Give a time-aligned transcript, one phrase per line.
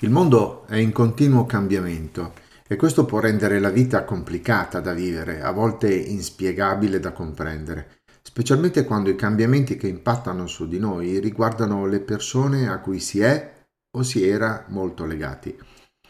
[0.00, 2.34] Il mondo è in continuo cambiamento
[2.68, 8.84] e questo può rendere la vita complicata da vivere, a volte inspiegabile da comprendere, specialmente
[8.84, 13.54] quando i cambiamenti che impattano su di noi riguardano le persone a cui si è
[13.96, 15.58] o si era molto legati.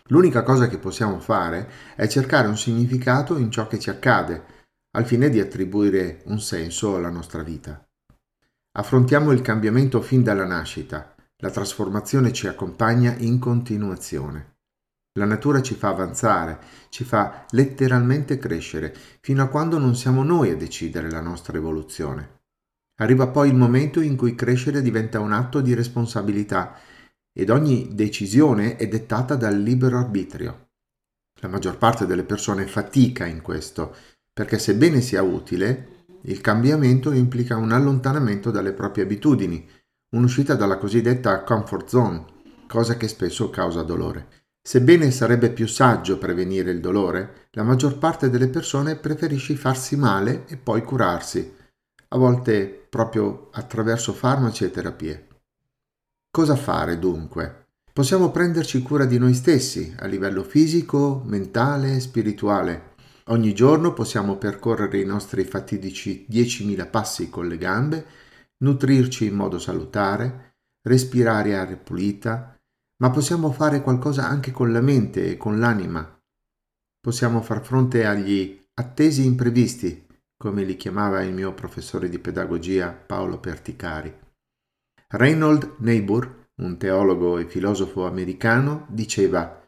[0.08, 4.42] L'unica cosa che possiamo fare è cercare un significato in ciò che ci accade,
[4.96, 7.80] al fine di attribuire un senso alla nostra vita.
[8.78, 14.54] Affrontiamo il cambiamento fin dalla nascita, la trasformazione ci accompagna in continuazione.
[15.18, 20.50] La natura ci fa avanzare, ci fa letteralmente crescere, fino a quando non siamo noi
[20.50, 22.40] a decidere la nostra evoluzione.
[22.98, 26.78] Arriva poi il momento in cui crescere diventa un atto di responsabilità
[27.32, 30.68] ed ogni decisione è dettata dal libero arbitrio.
[31.40, 33.94] La maggior parte delle persone fatica in questo,
[34.32, 39.68] perché sebbene sia utile, il cambiamento implica un allontanamento dalle proprie abitudini,
[40.16, 42.24] un'uscita dalla cosiddetta comfort zone,
[42.66, 44.44] cosa che spesso causa dolore.
[44.66, 50.44] Sebbene sarebbe più saggio prevenire il dolore, la maggior parte delle persone preferisce farsi male
[50.48, 51.54] e poi curarsi,
[52.08, 55.26] a volte proprio attraverso farmaci e terapie.
[56.30, 57.66] Cosa fare dunque?
[57.92, 62.94] Possiamo prenderci cura di noi stessi a livello fisico, mentale e spirituale.
[63.26, 68.06] Ogni giorno possiamo percorrere i nostri fatidici 10.000 passi con le gambe
[68.58, 72.56] nutrirci in modo salutare, respirare aria pulita,
[72.98, 76.18] ma possiamo fare qualcosa anche con la mente e con l'anima.
[77.00, 83.38] Possiamo far fronte agli attesi imprevisti, come li chiamava il mio professore di pedagogia Paolo
[83.38, 84.14] Perticari.
[85.08, 89.62] Reynold Niebuhr, un teologo e filosofo americano, diceva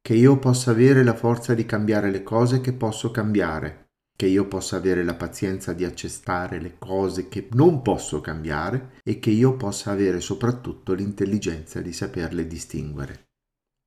[0.00, 3.83] che io possa avere la forza di cambiare le cose che posso cambiare
[4.16, 9.18] che io possa avere la pazienza di accettare le cose che non posso cambiare e
[9.18, 13.28] che io possa avere soprattutto l'intelligenza di saperle distinguere.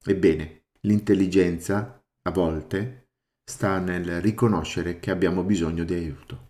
[0.04, 3.08] Ebbene, l'intelligenza, a volte,
[3.44, 6.47] sta nel riconoscere che abbiamo bisogno di aiuto.